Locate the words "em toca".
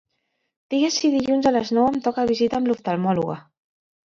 1.91-2.25